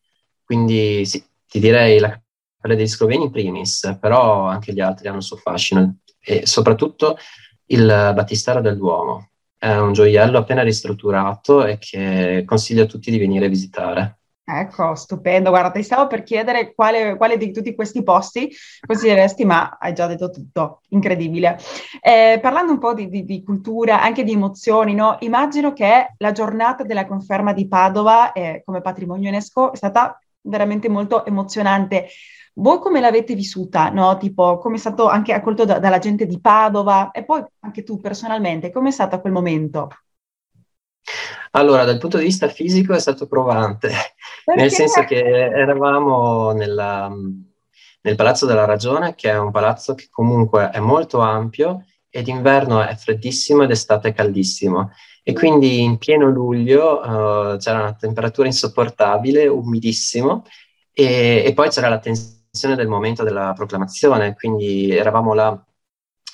Quindi 0.42 1.04
sì, 1.04 1.22
ti 1.46 1.60
direi 1.60 1.98
la 1.98 2.08
Cappella 2.08 2.74
degli 2.74 2.88
Scroveni 2.88 3.24
in 3.24 3.30
primis, 3.30 3.98
però 4.00 4.46
anche 4.46 4.72
gli 4.72 4.80
altri 4.80 5.08
hanno 5.08 5.18
il 5.18 5.22
suo 5.22 5.36
fascino. 5.36 5.98
E 6.18 6.46
soprattutto 6.46 7.18
il 7.66 7.84
Battistero 7.86 8.60
del 8.60 8.76
Duomo. 8.78 9.30
È 9.58 9.74
un 9.76 9.92
gioiello 9.92 10.38
appena 10.38 10.62
ristrutturato 10.62 11.64
e 11.64 11.78
che 11.78 12.44
consiglio 12.46 12.84
a 12.84 12.86
tutti 12.86 13.10
di 13.10 13.18
venire 13.18 13.46
a 13.46 13.48
visitare. 13.50 14.20
Ecco, 14.48 14.94
stupendo. 14.94 15.50
Guarda, 15.50 15.72
ti 15.72 15.82
stavo 15.82 16.06
per 16.06 16.22
chiedere 16.22 16.72
quale, 16.72 17.16
quale 17.16 17.36
di 17.36 17.50
tutti 17.50 17.74
questi 17.74 18.04
posti 18.04 18.48
consiglieresti, 18.86 19.44
ma 19.44 19.76
hai 19.80 19.92
già 19.92 20.06
detto 20.06 20.30
tutto, 20.30 20.82
incredibile. 20.90 21.58
Eh, 22.00 22.38
parlando 22.40 22.70
un 22.70 22.78
po' 22.78 22.94
di, 22.94 23.08
di, 23.08 23.24
di, 23.24 23.42
cultura, 23.42 24.00
anche 24.00 24.22
di 24.22 24.32
emozioni, 24.32 24.94
no? 24.94 25.16
immagino 25.20 25.72
che 25.72 26.14
la 26.18 26.30
giornata 26.30 26.84
della 26.84 27.06
conferma 27.06 27.52
di 27.52 27.66
Padova 27.66 28.30
eh, 28.32 28.62
come 28.64 28.80
patrimonio 28.80 29.28
UNESCO 29.30 29.72
è 29.72 29.76
stata 29.76 30.16
veramente 30.42 30.88
molto 30.88 31.24
emozionante. 31.26 32.06
Voi 32.54 32.78
come 32.78 33.00
l'avete 33.00 33.34
vissuta? 33.34 33.90
No? 33.90 34.16
Tipo, 34.16 34.58
come 34.58 34.76
è 34.76 34.78
stato 34.78 35.08
anche 35.08 35.32
accolto 35.32 35.64
da, 35.64 35.80
dalla 35.80 35.98
gente 35.98 36.24
di 36.24 36.40
Padova 36.40 37.10
e 37.10 37.24
poi 37.24 37.44
anche 37.60 37.82
tu 37.82 37.98
personalmente, 38.00 38.70
come 38.70 38.90
è 38.90 38.92
stato 38.92 39.20
quel 39.20 39.32
momento? 39.32 39.88
Allora, 41.52 41.84
dal 41.84 41.98
punto 41.98 42.18
di 42.18 42.24
vista 42.24 42.48
fisico 42.48 42.92
è 42.92 42.98
stato 42.98 43.26
provante, 43.26 43.90
Perché? 44.44 44.60
nel 44.60 44.70
senso 44.70 45.04
che 45.04 45.16
eravamo 45.16 46.52
nella, 46.52 47.10
nel 48.02 48.14
Palazzo 48.14 48.46
della 48.46 48.64
Ragione, 48.64 49.14
che 49.14 49.30
è 49.30 49.38
un 49.38 49.50
palazzo 49.50 49.94
che 49.94 50.08
comunque 50.10 50.70
è 50.70 50.80
molto 50.80 51.20
ampio 51.20 51.84
e 52.08 52.22
d'inverno 52.22 52.82
è 52.82 52.94
freddissimo 52.94 53.62
ed 53.62 53.70
estate 53.70 54.08
è 54.08 54.12
caldissimo. 54.12 54.92
E 55.22 55.32
quindi 55.32 55.82
in 55.82 55.98
pieno 55.98 56.28
luglio 56.28 57.00
uh, 57.00 57.56
c'era 57.56 57.80
una 57.80 57.94
temperatura 57.94 58.46
insopportabile, 58.46 59.48
umidissimo, 59.48 60.44
e, 60.92 61.42
e 61.44 61.52
poi 61.52 61.68
c'era 61.68 61.88
la 61.88 61.98
tensione 61.98 62.76
del 62.76 62.86
momento 62.86 63.24
della 63.24 63.52
proclamazione, 63.54 64.34
quindi 64.34 64.94
eravamo 64.96 65.34
là 65.34 65.66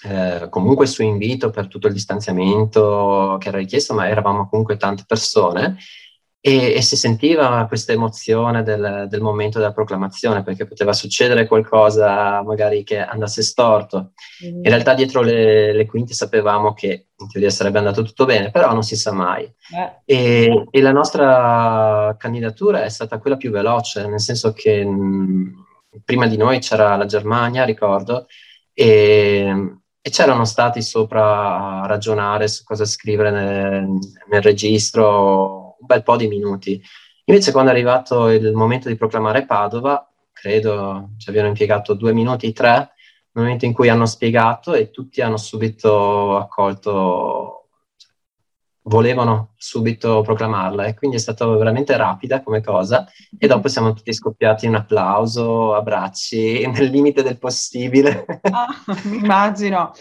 eh, 0.05 0.49
comunque 0.49 0.87
su 0.87 1.03
invito 1.03 1.51
per 1.51 1.69
tutto 1.69 1.87
il 1.87 1.93
distanziamento 1.93 3.37
che 3.39 3.49
era 3.49 3.59
richiesto, 3.59 3.95
ma 3.95 4.09
eravamo 4.09 4.49
comunque 4.49 4.77
tante 4.77 5.05
persone 5.07 5.77
e, 6.45 6.75
e 6.75 6.83
si 6.83 6.97
sentiva 6.97 7.67
questa 7.69 7.93
emozione 7.93 8.65
del, 8.65 9.07
del, 9.09 9.21
momento 9.21 9.61
della 9.61 9.73
proclamazione 9.73 10.43
perché 10.43 10.67
poteva 10.67 10.93
succedere 10.93 11.47
qualcosa 11.47 12.43
magari 12.43 12.83
che 12.83 12.99
andasse 12.99 13.43
storto. 13.43 14.11
Mm. 14.45 14.57
In 14.57 14.63
realtà 14.65 14.95
dietro 14.95 15.23
le, 15.23 15.73
le, 15.73 15.87
quinte 15.87 16.15
sapevamo 16.15 16.75
che 16.75 17.11
in 17.17 17.29
teoria 17.29 17.49
sarebbe 17.49 17.79
andato 17.79 18.03
tutto 18.03 18.25
bene, 18.25 18.51
però 18.51 18.73
non 18.73 18.83
si 18.83 18.97
sa 18.97 19.13
mai. 19.13 19.49
E, 20.05 20.65
e, 20.69 20.81
la 20.81 20.91
nostra 20.91 22.17
candidatura 22.19 22.83
è 22.83 22.89
stata 22.89 23.19
quella 23.19 23.37
più 23.37 23.53
veloce, 23.53 24.05
nel 24.09 24.21
senso 24.21 24.53
che 24.53 24.85
mh, 24.85 24.91
mm, 24.91 25.49
prima 26.05 26.27
di 26.27 26.37
noi 26.37 26.59
c'era 26.59 26.97
la 26.97 27.07
Germania, 27.07 27.65
ricordo, 27.65 28.27
e 28.75 29.82
e 30.05 30.11
c'erano 30.11 30.45
stati 30.45 30.83
sopra 30.83 31.83
a 31.83 31.87
ragionare 31.87 32.49
su 32.49 32.65
cosa 32.65 32.85
scrivere 32.85 33.31
nel, 33.31 33.89
nel, 34.29 34.43
registro 34.43 35.77
un 35.79 35.87
bel 35.87 36.03
po' 36.03 36.17
di 36.17 36.27
minuti. 36.27 36.83
Invece 37.27 37.53
quando 37.53 37.71
è 37.71 37.73
arrivato 37.75 38.29
il 38.29 38.53
momento 38.53 38.89
di 38.89 38.97
proclamare 38.97 39.47
Padova, 39.47 40.05
credo 40.33 41.11
ci 41.19 41.29
abbiano 41.29 41.47
impiegato 41.47 41.95
due 41.95 42.13
minuti, 42.13 42.53
tre, 42.53 42.91
nel 43.33 43.45
momento 43.45 43.65
in 43.65 43.73
cui 43.73 43.89
hanno 43.89 44.07
spiegato 44.07 44.75
e 44.75 44.91
tutti 44.91 45.21
hanno 45.21 45.37
subito 45.37 46.37
accolto 46.37 47.62
volevano 48.85 49.53
subito 49.57 50.23
proclamarla 50.23 50.87
e 50.87 50.95
quindi 50.95 51.17
è 51.17 51.21
stata 51.21 51.47
veramente 51.47 51.97
rapida 51.97 52.43
come 52.43 52.61
cosa 52.63 53.07
e 53.39 53.47
dopo 53.47 53.69
siamo 53.69 53.93
tutti 53.93 54.13
scoppiati 54.13 54.67
in 54.67 54.75
applauso, 54.75 55.75
abbracci, 55.75 56.67
nel 56.73 56.91
limite 56.91 57.23
del 57.23 57.39
possibile. 57.39 58.25
Ah, 58.43 58.67
immagino, 59.05 59.93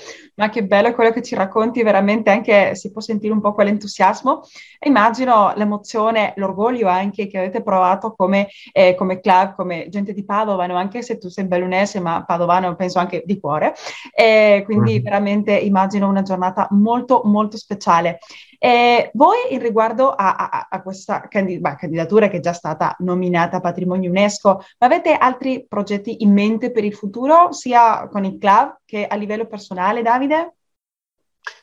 ma 0.42 0.50
che 0.50 0.66
bello 0.66 0.92
quello 0.96 1.12
che 1.12 1.22
ci 1.22 1.36
racconti, 1.36 1.84
veramente 1.84 2.32
anche 2.32 2.74
si 2.74 2.92
può 2.92 3.00
sentire 3.00 3.32
un 3.32 3.42
po' 3.42 3.54
quell'entusiasmo 3.54 4.42
e 4.80 4.90
immagino 4.90 5.54
l'emozione, 5.56 6.34
l'orgoglio 6.38 6.88
anche 6.88 7.28
che 7.28 7.38
avete 7.38 7.62
provato 7.62 8.16
come, 8.16 8.48
eh, 8.72 8.96
come 8.96 9.20
club, 9.20 9.54
come 9.54 9.88
gente 9.90 10.14
di 10.14 10.26
Padova, 10.26 10.66
no? 10.66 10.78
anche 10.78 11.04
se 11.04 11.20
tu 11.20 11.30
sei 11.30 11.46
bellunese 11.46 12.00
ma 12.00 12.24
padovano 12.26 12.76
penso 12.76 12.98
anche 12.98 13.22
di 13.24 13.40
cuore, 13.40 13.76
e 14.16 14.64
quindi 14.66 15.00
mm. 15.00 15.04
veramente 15.04 15.56
immagino 15.56 16.10
una 16.10 16.24
giornata 16.24 16.68
molto 16.72 17.22
molto 17.24 17.56
speciale. 17.56 18.18
E 18.64 19.10
voi 19.16 19.38
in 19.50 19.60
riguardo 19.60 20.12
a, 20.12 20.36
a, 20.36 20.68
a 20.70 20.82
questa 20.84 21.28
candid- 21.28 21.62
beh, 21.62 21.78
candidatura 21.78 22.28
che 22.28 22.38
è 22.38 22.40
già 22.42 22.54
stata 22.54 22.96
nominata 23.00 23.60
Patrimonio 23.60 24.12
UNESCO, 24.12 24.64
avete 24.78 25.14
altri 25.14 25.66
progetti 25.68 26.22
in 26.22 26.32
mente 26.32 26.72
per 26.72 26.84
il 26.84 26.94
futuro, 26.94 27.52
sia 27.54 28.08
con 28.08 28.24
il 28.24 28.38
club 28.38 28.82
che 28.86 29.08
a 29.08 29.16
livello 29.16 29.48
personale, 29.48 30.04
Davide? 30.04 30.31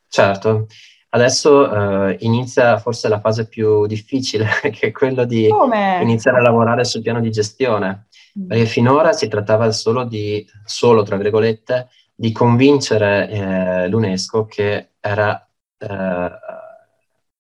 Certo. 0.09 0.67
Adesso 1.11 2.09
eh, 2.09 2.17
inizia 2.21 2.79
forse 2.79 3.09
la 3.09 3.21
fase 3.21 3.49
più 3.49 3.87
difficile, 3.87 4.47
che 4.71 4.89
è 4.89 4.93
quello 4.93 5.25
di 5.25 5.49
Come? 5.49 6.01
iniziare 6.03 6.39
a 6.39 6.43
lavorare 6.43 6.85
sul 6.85 7.03
piano 7.03 7.21
di 7.21 7.31
gestione. 7.31 8.09
Mm. 8.39 8.47
Perché 8.47 8.67
finora 8.67 9.13
si 9.13 9.29
trattava 9.29 9.71
solo 9.73 10.05
di, 10.05 10.45
solo 10.65 11.03
tra 11.03 11.17
virgolette, 11.17 11.89
di 12.15 12.33
convincere 12.33 13.29
eh, 13.31 13.89
l'UNESCO 13.89 14.45
che 14.47 14.91
era 15.01 15.49
eh, 15.79 16.31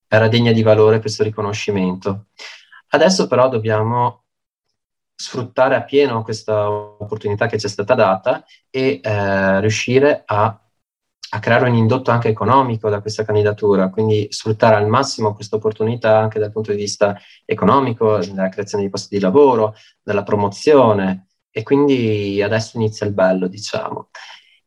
era 0.08 0.28
degna 0.28 0.52
di 0.52 0.62
valore 0.62 1.00
questo 1.00 1.23
riconoscimento. 1.23 2.28
Adesso 2.88 3.26
però 3.26 3.49
dobbiamo 3.49 4.25
sfruttare 5.14 5.75
appieno 5.75 6.23
questa 6.23 6.70
opportunità 6.70 7.47
che 7.47 7.58
ci 7.58 7.66
è 7.66 7.68
stata 7.68 7.94
data 7.94 8.44
e 8.70 9.00
eh, 9.02 9.61
riuscire 9.61 10.23
a, 10.25 10.58
a, 11.30 11.38
creare 11.38 11.68
un 11.68 11.75
indotto 11.75 12.11
anche 12.11 12.28
economico 12.28 12.88
da 12.88 13.00
questa 13.00 13.25
candidatura, 13.25 13.90
quindi 13.90 14.26
sfruttare 14.30 14.76
al 14.76 14.87
massimo 14.87 15.35
questa 15.35 15.56
opportunità 15.56 16.18
anche 16.18 16.38
dal 16.38 16.52
punto 16.52 16.73
di 16.73 16.78
vista 16.78 17.18
economico, 17.44 18.18
della 18.18 18.49
creazione 18.49 18.85
di 18.85 18.90
posti 18.90 19.16
di 19.16 19.20
lavoro, 19.23 19.75
della 20.02 20.23
promozione 20.23 21.26
e 21.50 21.62
quindi 21.62 22.40
adesso 22.42 22.76
inizia 22.76 23.06
il 23.06 23.12
bello, 23.12 23.49
diciamo. 23.49 24.11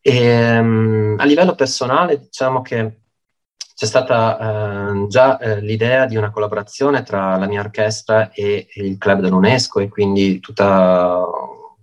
E, 0.01 0.59
um, 0.59 1.15
a 1.17 1.25
livello 1.25 1.55
personale, 1.55 2.19
diciamo 2.19 2.61
che 2.61 3.01
c'è 3.81 3.87
stata 3.87 4.91
eh, 4.91 5.07
già 5.07 5.39
eh, 5.39 5.59
l'idea 5.61 6.05
di 6.05 6.15
una 6.15 6.29
collaborazione 6.29 7.01
tra 7.01 7.35
la 7.37 7.47
mia 7.47 7.61
orchestra 7.61 8.31
e, 8.31 8.67
il 8.75 8.97
club 8.99 9.21
dell'UNESCO 9.21 9.79
e 9.79 9.89
quindi 9.89 10.39
tutta, 10.39 11.25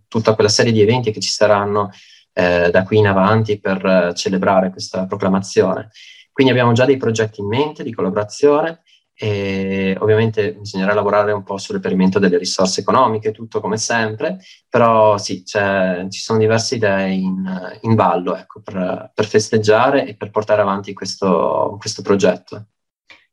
tutta, 0.06 0.34
quella 0.34 0.48
serie 0.48 0.70
di 0.70 0.80
eventi 0.80 1.10
che 1.10 1.18
ci 1.18 1.30
saranno 1.30 1.90
eh, 2.38 2.70
da 2.70 2.84
qui 2.84 2.98
in 2.98 3.08
avanti 3.08 3.58
per 3.58 3.84
eh, 3.84 4.14
celebrare 4.14 4.70
questa 4.70 5.06
proclamazione. 5.06 5.90
Quindi 6.30 6.52
abbiamo 6.52 6.70
già 6.70 6.84
dei 6.84 6.96
progetti 6.96 7.40
in 7.40 7.48
mente 7.48 7.82
di 7.82 7.92
collaborazione 7.92 8.82
e 9.12 9.96
ovviamente 9.98 10.54
bisognerà 10.54 10.94
lavorare 10.94 11.32
un 11.32 11.42
po' 11.42 11.58
sul 11.58 11.74
reperimento 11.74 12.20
delle 12.20 12.38
risorse 12.38 12.82
economiche, 12.82 13.32
tutto 13.32 13.60
come 13.60 13.76
sempre, 13.76 14.38
però 14.68 15.18
sì, 15.18 15.44
ci 15.44 16.20
sono 16.20 16.38
diverse 16.38 16.76
idee 16.76 17.10
in, 17.10 17.78
in 17.80 17.94
ballo 17.96 18.36
ecco, 18.36 18.60
per, 18.60 19.10
per, 19.12 19.26
festeggiare 19.26 20.06
e 20.06 20.14
per 20.14 20.30
portare 20.30 20.62
avanti 20.62 20.92
questo, 20.92 21.74
questo 21.80 22.02
progetto. 22.02 22.66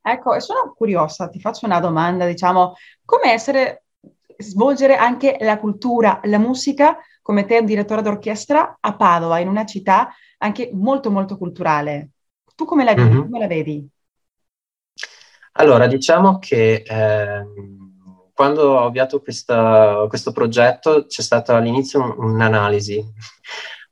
Ecco, 0.01 0.33
e 0.33 0.39
sono 0.39 0.74
curiosa, 0.75 1.29
ti 1.29 1.39
faccio 1.39 1.67
una 1.67 1.79
domanda, 1.79 2.25
diciamo, 2.25 2.74
come 3.05 3.31
essere, 3.31 3.83
svolgere 4.38 4.95
anche 4.95 5.38
la 5.41 5.59
cultura, 5.59 6.19
la 6.24 6.39
musica 6.39 6.97
come 7.25 7.46
te, 7.48 7.63
direttore 7.63 8.03
d'orchestra, 8.03 8.77
a 8.79 8.96
Padova, 8.96 9.39
in 9.39 9.48
una 9.48 9.65
città 9.65 10.13
anche 10.38 10.70
molto 10.72 11.10
molto 11.10 11.39
culturale. 11.39 12.12
Tu 12.55 12.65
come 12.65 12.84
la 12.84 12.94
vedi? 12.94 13.10
Mm-hmm. 13.10 13.22
Come 13.22 13.39
la 13.39 13.48
vedi? 13.48 13.89
Allora, 15.53 15.88
diciamo 15.88 16.38
che 16.38 16.84
eh, 16.86 17.46
quando 18.32 18.62
ho 18.74 18.86
avviato 18.86 19.24
questa, 19.24 20.05
questo 20.08 20.32
progetto 20.32 21.08
c'è 21.08 21.24
stata 21.24 21.55
all'inizio 21.55 22.13
un'analisi, 22.15 22.98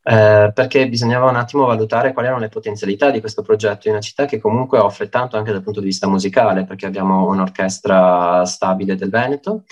eh, 0.04 0.52
perché 0.54 0.88
bisognava 0.88 1.28
un 1.28 1.36
attimo 1.36 1.66
valutare 1.66 2.14
quali 2.14 2.28
erano 2.28 2.44
le 2.44 2.50
potenzialità 2.50 3.10
di 3.10 3.20
questo 3.20 3.42
progetto 3.42 3.88
in 3.88 3.94
una 3.94 4.04
città 4.04 4.26
che 4.26 4.40
comunque 4.40 4.78
offre 4.78 5.10
tanto 5.10 5.38
anche 5.38 5.52
dal 5.52 5.64
punto 5.64 5.80
di 5.80 5.88
vista 5.88 6.08
musicale, 6.08 6.66
perché 6.66 6.86
abbiamo 6.86 7.26
un'orchestra 7.26 8.46
stabile 8.46 8.96
del 8.96 9.10
Veneto 9.10 9.64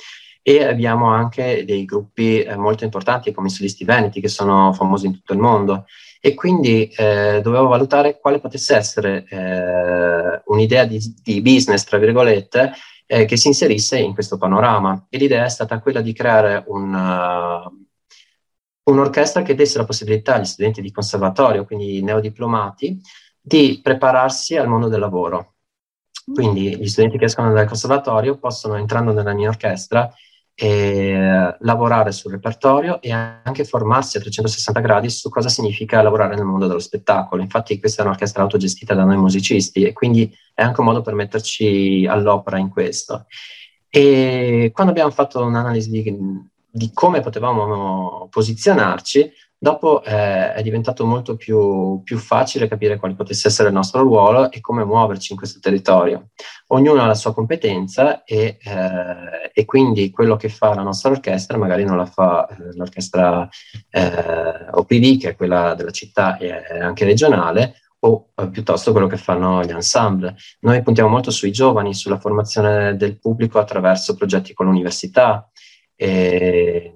e 0.41 0.63
abbiamo 0.63 1.07
anche 1.07 1.63
dei 1.65 1.85
gruppi 1.85 2.41
eh, 2.41 2.55
molto 2.55 2.83
importanti 2.83 3.31
come 3.31 3.47
i 3.47 3.51
solisti 3.51 3.85
veneti 3.85 4.21
che 4.21 4.27
sono 4.27 4.73
famosi 4.73 5.05
in 5.05 5.13
tutto 5.13 5.33
il 5.33 5.39
mondo 5.39 5.85
e 6.23 6.35
quindi 6.35 6.87
eh, 6.87 7.41
dovevo 7.41 7.67
valutare 7.67 8.19
quale 8.19 8.39
potesse 8.39 8.75
essere 8.75 9.25
eh, 9.27 10.41
un'idea 10.45 10.85
di, 10.85 10.99
di, 11.23 11.41
business, 11.41 11.83
tra 11.83 11.97
virgolette, 11.97 12.73
eh, 13.07 13.25
che 13.25 13.35
si 13.37 13.47
inserisse 13.47 13.97
in 13.97 14.13
questo 14.13 14.37
panorama. 14.37 15.07
E 15.09 15.17
l'idea 15.17 15.45
è 15.45 15.49
stata 15.49 15.79
quella 15.79 15.99
di 16.01 16.13
creare 16.13 16.63
un, 16.67 16.93
uh, 16.93 18.91
un'orchestra 18.91 19.41
che 19.41 19.55
desse 19.55 19.79
la 19.79 19.85
possibilità 19.85 20.35
agli 20.35 20.45
studenti 20.45 20.81
di 20.81 20.91
conservatorio, 20.91 21.65
quindi 21.65 22.03
neodiplomati, 22.03 23.01
di 23.41 23.79
prepararsi 23.81 24.55
al 24.57 24.67
mondo 24.67 24.89
del 24.89 24.99
lavoro. 24.99 25.55
Quindi 26.31 26.77
gli 26.77 26.87
studenti 26.87 27.17
che 27.17 27.25
escono 27.25 27.51
dal 27.51 27.65
conservatorio 27.65 28.37
possono, 28.37 28.75
entrando 28.75 29.11
nella 29.11 29.33
mia 29.33 29.49
orchestra, 29.49 30.13
e 30.53 31.55
lavorare 31.59 32.11
sul 32.11 32.31
repertorio 32.31 33.01
e 33.01 33.11
anche 33.11 33.65
formarsi 33.65 34.17
a 34.17 34.19
360 34.19 34.79
gradi 34.79 35.09
su 35.09 35.29
cosa 35.29 35.49
significa 35.49 36.01
lavorare 36.01 36.35
nel 36.35 36.45
mondo 36.45 36.67
dello 36.67 36.79
spettacolo. 36.79 37.41
Infatti 37.41 37.79
questa 37.79 38.01
è 38.01 38.05
un'orchestra 38.05 38.43
autogestita 38.43 38.93
da 38.93 39.03
noi 39.03 39.17
musicisti 39.17 39.83
e 39.83 39.93
quindi 39.93 40.31
è 40.53 40.61
anche 40.61 40.79
un 40.79 40.85
modo 40.85 41.01
per 41.01 41.13
metterci 41.13 42.05
all'opera 42.07 42.57
in 42.57 42.69
questo. 42.69 43.25
E 43.89 44.71
quando 44.73 44.91
abbiamo 44.91 45.11
fatto 45.11 45.43
un'analisi 45.43 45.89
di, 45.89 46.17
di 46.69 46.91
come 46.93 47.21
potevamo 47.21 48.27
posizionarci, 48.29 49.31
Dopo 49.63 50.03
eh, 50.03 50.53
è 50.53 50.63
diventato 50.63 51.05
molto 51.05 51.35
più, 51.35 52.01
più, 52.03 52.17
facile 52.17 52.67
capire 52.67 52.97
quale 52.97 53.13
potesse 53.13 53.47
essere 53.47 53.67
il 53.67 53.75
nostro 53.75 54.01
ruolo 54.01 54.49
e 54.49 54.59
come 54.59 54.83
muoverci 54.83 55.33
in 55.33 55.37
questo 55.37 55.59
territorio. 55.59 56.29
Ognuno 56.69 57.03
ha 57.03 57.05
la 57.05 57.13
sua 57.13 57.31
competenza 57.31 58.23
e, 58.23 58.57
eh, 58.59 59.51
e 59.53 59.65
quindi 59.65 60.09
quello 60.09 60.35
che 60.35 60.49
fa 60.49 60.73
la 60.73 60.81
nostra 60.81 61.11
orchestra 61.11 61.59
magari 61.59 61.83
non 61.83 61.95
la 61.95 62.07
fa 62.07 62.47
eh, 62.47 62.75
l'orchestra 62.75 63.47
eh, 63.91 64.65
OPD, 64.71 65.19
che 65.19 65.29
è 65.29 65.35
quella 65.35 65.75
della 65.75 65.91
città 65.91 66.37
e 66.37 66.51
anche 66.81 67.05
regionale, 67.05 67.75
o 67.99 68.31
eh, 68.33 68.49
piuttosto 68.49 68.91
quello 68.91 69.05
che 69.05 69.17
fanno 69.17 69.63
gli 69.63 69.69
ensemble. 69.69 70.37
Noi 70.61 70.81
puntiamo 70.81 71.09
molto 71.09 71.29
sui 71.29 71.51
giovani, 71.51 71.93
sulla 71.93 72.17
formazione 72.17 72.95
del 72.95 73.19
pubblico 73.19 73.59
attraverso 73.59 74.15
progetti 74.15 74.55
con 74.55 74.65
l'università. 74.65 75.47
E, 75.95 76.95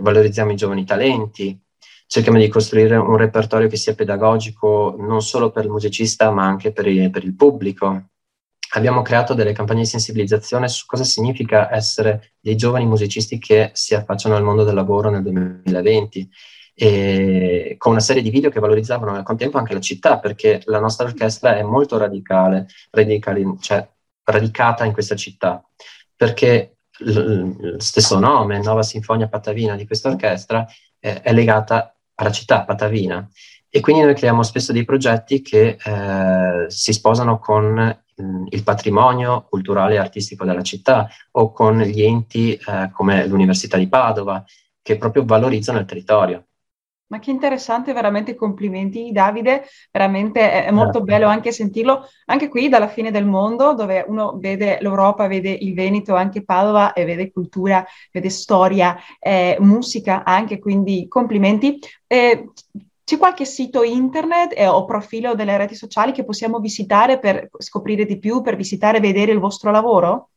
valorizziamo 0.00 0.50
i 0.50 0.56
giovani 0.56 0.84
talenti, 0.84 1.62
cerchiamo 2.06 2.38
di 2.38 2.48
costruire 2.48 2.96
un 2.96 3.16
repertorio 3.16 3.68
che 3.68 3.76
sia 3.76 3.94
pedagogico 3.94 4.94
non 4.98 5.22
solo 5.22 5.50
per 5.50 5.64
il 5.64 5.70
musicista 5.70 6.30
ma 6.30 6.46
anche 6.46 6.72
per 6.72 6.86
il, 6.86 7.10
per 7.10 7.24
il 7.24 7.34
pubblico. 7.34 8.10
Abbiamo 8.74 9.02
creato 9.02 9.34
delle 9.34 9.52
campagne 9.52 9.82
di 9.82 9.86
sensibilizzazione 9.86 10.68
su 10.68 10.86
cosa 10.86 11.04
significa 11.04 11.72
essere 11.72 12.34
dei 12.40 12.56
giovani 12.56 12.86
musicisti 12.86 13.38
che 13.38 13.70
si 13.72 13.94
affacciano 13.94 14.34
al 14.34 14.42
mondo 14.42 14.64
del 14.64 14.74
lavoro 14.74 15.10
nel 15.10 15.22
2020 15.22 16.28
e 16.76 17.76
con 17.78 17.92
una 17.92 18.00
serie 18.00 18.22
di 18.22 18.30
video 18.30 18.50
che 18.50 18.58
valorizzavano 18.58 19.12
nel 19.12 19.22
contempo 19.22 19.58
anche 19.58 19.74
la 19.74 19.80
città 19.80 20.18
perché 20.18 20.60
la 20.64 20.80
nostra 20.80 21.06
orchestra 21.06 21.56
è 21.56 21.62
molto 21.62 21.96
radicale, 21.98 22.66
radicali, 22.90 23.44
cioè 23.60 23.88
radicata 24.24 24.84
in 24.84 24.92
questa 24.92 25.14
città 25.14 25.64
perché 26.16 26.78
lo 26.98 27.78
stesso 27.78 28.18
nome, 28.18 28.60
Nuova 28.60 28.82
Sinfonia 28.82 29.28
Patavina 29.28 29.74
di 29.74 29.86
questa 29.86 30.10
orchestra, 30.10 30.66
eh, 31.00 31.20
è 31.20 31.32
legata 31.32 31.93
alla 32.16 32.30
città 32.30 32.64
patavina. 32.64 33.28
E 33.68 33.80
quindi 33.80 34.02
noi 34.02 34.14
creiamo 34.14 34.42
spesso 34.44 34.72
dei 34.72 34.84
progetti 34.84 35.42
che 35.42 35.76
eh, 35.82 36.64
si 36.68 36.92
sposano 36.92 37.38
con 37.40 37.74
mm, 38.22 38.46
il 38.50 38.62
patrimonio 38.62 39.46
culturale 39.48 39.94
e 39.94 39.98
artistico 39.98 40.44
della 40.44 40.62
città 40.62 41.08
o 41.32 41.50
con 41.50 41.80
gli 41.80 42.02
enti 42.02 42.54
eh, 42.54 42.90
come 42.92 43.26
l'Università 43.26 43.76
di 43.76 43.88
Padova, 43.88 44.44
che 44.80 44.96
proprio 44.96 45.24
valorizzano 45.24 45.80
il 45.80 45.86
territorio. 45.86 46.46
Ma 47.06 47.18
che 47.18 47.30
interessante, 47.30 47.92
veramente 47.92 48.34
complimenti 48.34 49.12
Davide, 49.12 49.64
veramente 49.92 50.64
è, 50.64 50.70
molto 50.70 51.02
Grazie. 51.02 51.18
bello 51.18 51.26
anche 51.30 51.52
sentirlo, 51.52 52.08
anche 52.26 52.48
qui 52.48 52.68
dalla 52.68 52.88
fine 52.88 53.10
del 53.10 53.26
mondo, 53.26 53.74
dove 53.74 54.04
uno 54.08 54.38
vede 54.38 54.78
l'Europa, 54.80 55.26
vede 55.26 55.50
il 55.50 55.74
Veneto, 55.74 56.14
anche 56.14 56.42
Padova 56.44 56.94
e 56.94 57.04
vede 57.04 57.30
cultura, 57.30 57.84
vede 58.10 58.30
storia, 58.30 58.96
eh, 59.20 59.56
musica 59.60 60.24
anche, 60.24 60.58
quindi 60.58 61.06
complimenti. 61.06 61.78
Eh, 62.06 62.48
c'è 63.04 63.18
qualche 63.18 63.44
sito 63.44 63.82
internet 63.82 64.54
eh, 64.56 64.66
o 64.66 64.86
profilo 64.86 65.34
delle 65.34 65.58
reti 65.58 65.74
sociali 65.74 66.10
che 66.10 66.24
possiamo 66.24 66.58
visitare 66.58 67.18
per 67.18 67.50
scoprire 67.58 68.06
di 68.06 68.18
più, 68.18 68.40
per 68.40 68.56
visitare 68.56 68.96
e 68.96 69.00
vedere 69.00 69.30
il 69.30 69.38
vostro 69.38 69.70
lavoro? 69.70 70.30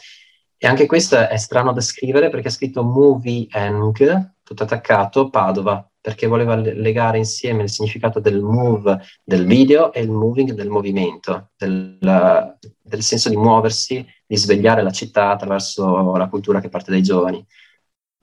E 0.59 0.65
anche 0.65 0.87
questo 0.87 1.17
è 1.17 1.37
strano 1.37 1.71
da 1.71 1.81
scrivere 1.81 2.29
perché 2.29 2.47
ha 2.47 2.51
scritto 2.51 2.83
Movie 2.83 3.47
Eng, 3.51 4.33
tutto 4.41 4.63
attaccato, 4.63 5.29
Padova, 5.29 5.87
perché 6.01 6.25
voleva 6.25 6.55
legare 6.55 7.17
insieme 7.17 7.63
il 7.63 7.69
significato 7.69 8.19
del 8.19 8.41
move 8.41 8.99
del 9.23 9.45
video 9.45 9.91
e 9.93 10.01
il 10.01 10.09
moving 10.09 10.53
del 10.53 10.69
movimento, 10.69 11.49
del, 11.57 12.57
del 12.81 13.01
senso 13.03 13.29
di 13.29 13.35
muoversi, 13.35 14.03
di 14.25 14.37
svegliare 14.37 14.81
la 14.81 14.91
città 14.91 15.29
attraverso 15.31 16.15
la 16.15 16.27
cultura 16.27 16.59
che 16.59 16.69
parte 16.69 16.91
dai 16.91 17.03
giovani. 17.03 17.45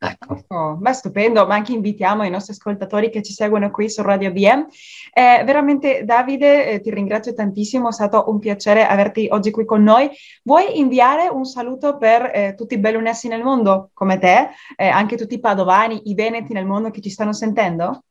Ecco. 0.04 0.44
Oh, 0.48 0.76
beh, 0.76 0.92
stupendo, 0.92 1.46
ma 1.46 1.54
anche 1.54 1.72
invitiamo 1.72 2.24
i 2.24 2.30
nostri 2.30 2.52
ascoltatori 2.52 3.10
che 3.10 3.22
ci 3.22 3.32
seguono 3.32 3.70
qui 3.70 3.88
su 3.88 4.02
Radio 4.02 4.30
BM. 4.32 4.66
Eh, 5.12 5.42
veramente 5.44 6.04
Davide, 6.04 6.70
eh, 6.70 6.80
ti 6.80 6.90
ringrazio 6.90 7.32
tantissimo, 7.32 7.88
è 7.88 7.92
stato 7.92 8.24
un 8.28 8.38
piacere 8.38 8.86
averti 8.86 9.28
oggi 9.30 9.50
qui 9.50 9.64
con 9.64 9.82
noi. 9.82 10.10
Vuoi 10.42 10.78
inviare 10.78 11.28
un 11.28 11.44
saluto 11.44 11.96
per 11.96 12.30
eh, 12.34 12.54
tutti 12.54 12.74
i 12.74 12.78
bellunessi 12.78 13.28
nel 13.28 13.42
mondo 13.42 13.90
come 13.92 14.18
te, 14.18 14.50
eh, 14.76 14.88
anche 14.88 15.16
tutti 15.16 15.34
i 15.34 15.40
padovani, 15.40 16.10
i 16.10 16.14
veneti 16.14 16.52
nel 16.52 16.66
mondo 16.66 16.90
che 16.90 17.00
ci 17.00 17.10
stanno 17.10 17.32
sentendo? 17.32 18.04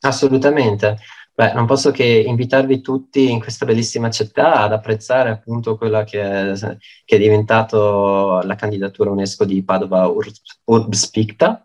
Assolutamente. 0.00 0.98
Beh, 1.38 1.52
non 1.52 1.66
posso 1.66 1.92
che 1.92 2.04
invitarvi 2.04 2.80
tutti 2.80 3.30
in 3.30 3.38
questa 3.38 3.64
bellissima 3.64 4.10
città 4.10 4.54
ad 4.56 4.72
apprezzare 4.72 5.30
appunto 5.30 5.76
quella 5.76 6.02
che 6.02 6.20
è, 6.20 6.52
che 7.04 7.14
è 7.14 7.18
diventato 7.18 8.40
la 8.42 8.56
candidatura 8.56 9.12
UNESCO 9.12 9.44
di 9.44 9.62
Padova 9.62 10.08
Ur- 10.08 10.32
Urbs 10.64 11.10
Picta 11.10 11.64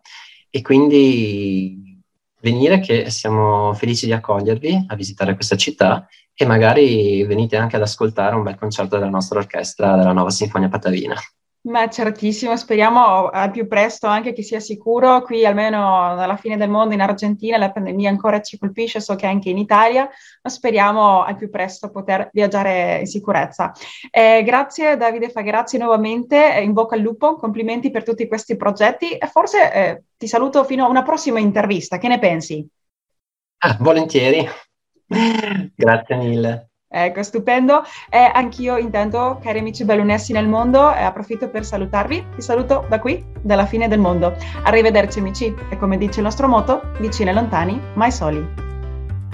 e 0.51 0.61
quindi 0.61 1.99
venire 2.41 2.81
che 2.81 3.09
siamo 3.09 3.73
felici 3.73 4.05
di 4.05 4.13
accogliervi 4.13 4.85
a 4.89 4.95
visitare 4.95 5.33
questa 5.33 5.55
città 5.55 6.07
e 6.35 6.45
magari 6.45 7.23
venite 7.23 7.57
anche 7.57 7.75
ad 7.75 7.81
ascoltare 7.81 8.35
un 8.35 8.43
bel 8.43 8.55
concerto 8.55 8.99
della 8.99 9.09
nostra 9.09 9.39
orchestra 9.39 9.95
della 9.95 10.13
Nuova 10.13 10.29
Sinfonia 10.29 10.69
Patavina. 10.69 11.15
Ma 11.65 11.87
certissimo, 11.87 12.57
speriamo 12.57 13.29
al 13.29 13.49
più 13.49 13.67
presto 13.69 14.07
anche 14.07 14.33
che 14.33 14.43
sia 14.43 14.59
sicuro. 14.59 15.21
Qui 15.21 15.45
almeno 15.45 16.19
alla 16.19 16.35
fine 16.35 16.57
del 16.57 16.69
mondo 16.69 16.93
in 16.93 16.99
Argentina 16.99 17.57
la 17.57 17.71
pandemia 17.71 18.09
ancora 18.09 18.41
ci 18.41 18.57
colpisce, 18.57 18.99
so 18.99 19.15
che 19.15 19.27
anche 19.27 19.49
in 19.49 19.57
Italia, 19.57 20.09
ma 20.41 20.49
speriamo 20.49 21.23
al 21.23 21.37
più 21.37 21.49
presto 21.49 21.89
poter 21.89 22.29
viaggiare 22.33 22.99
in 22.99 23.05
sicurezza. 23.05 23.71
Eh, 24.11 24.43
grazie 24.43 24.97
Davide 24.97 25.29
Fagrazzi 25.29 25.77
nuovamente, 25.77 26.59
in 26.61 26.73
bocca 26.73 26.95
al 26.95 27.01
lupo, 27.01 27.35
complimenti 27.35 27.91
per 27.91 28.03
tutti 28.03 28.27
questi 28.27 28.57
progetti 28.57 29.15
e 29.15 29.25
forse 29.27 29.73
eh, 29.73 30.03
ti 30.17 30.27
saluto 30.27 30.65
fino 30.65 30.83
a 30.83 30.89
una 30.89 31.03
prossima 31.03 31.39
intervista, 31.39 31.97
che 31.97 32.09
ne 32.09 32.19
pensi? 32.19 32.67
Ah, 33.59 33.77
volentieri, 33.79 34.45
grazie 35.75 36.15
mille. 36.17 36.72
Ecco, 36.95 37.23
stupendo. 37.23 37.81
E 38.07 38.19
anch'io 38.19 38.77
intendo, 38.77 39.39
cari 39.41 39.57
amici 39.57 39.83
bellunessi 39.83 40.31
nel 40.31 40.47
mondo, 40.47 40.93
e 40.93 41.01
approfitto 41.01 41.49
per 41.49 41.65
salutarvi. 41.65 42.23
Vi 42.35 42.41
saluto 42.41 42.85
da 42.87 42.99
qui, 42.99 43.23
dalla 43.41 43.65
fine 43.65 43.87
del 43.87 43.99
mondo. 43.99 44.35
Arrivederci 44.63 45.17
amici 45.17 45.53
e 45.69 45.77
come 45.77 45.97
dice 45.97 46.19
il 46.19 46.25
nostro 46.25 46.47
motto, 46.47 46.81
vicini 46.99 47.31
e 47.31 47.33
lontani, 47.33 47.81
mai 47.95 48.11
soli. 48.11 48.47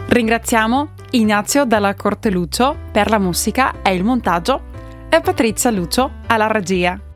Ringraziamo 0.07 0.87
Ignazio 1.11 1.65
dalla 1.65 1.93
Corte 1.95 2.31
Lucio 2.31 2.75
per 2.91 3.09
la 3.09 3.19
musica 3.19 3.81
e 3.83 3.93
il 3.93 4.03
montaggio 4.03 4.61
e 5.09 5.19
Patrizia 5.19 5.69
Lucio 5.69 6.11
alla 6.27 6.47
regia. 6.47 7.08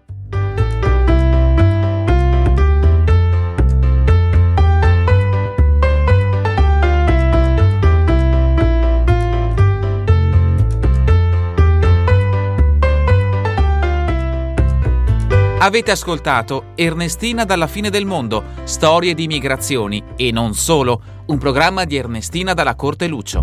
Avete 15.64 15.92
ascoltato 15.92 16.74
Ernestina 16.76 17.46
dalla 17.46 17.68
fine 17.68 17.90
del 17.90 18.06
mondo, 18.06 18.44
storie 18.66 19.14
di 19.14 19.28
migrazioni 19.28 20.04
e 20.18 20.30
non 20.30 20.56
solo, 20.56 21.02
un 21.28 21.38
programma 21.38 21.86
di 21.86 21.96
Ernestina 21.96 22.54
dalla 22.54 22.76
Corte 22.76 23.08
Lucio. 23.08 23.40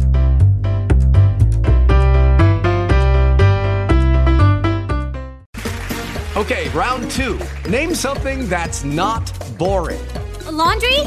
Okay, 6.35 6.68
round 6.74 7.11
2. 7.11 7.38
Name 7.70 7.94
something 7.94 8.46
that's 8.48 8.83
not 8.83 9.33
boring. 9.56 10.04
A 10.44 10.50
laundry? 10.50 11.00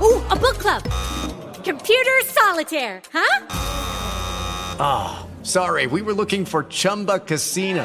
Ooh, 0.00 0.22
a 0.30 0.36
book 0.36 0.56
club. 0.56 0.82
Computer 1.62 2.24
solitaire, 2.24 3.02
huh? 3.12 3.46
Ah, 4.78 5.18
oh, 5.20 5.26
sorry. 5.42 5.84
We 5.84 6.00
were 6.00 6.14
looking 6.14 6.46
for 6.46 6.64
Chumba 6.66 7.18
Casino. 7.18 7.84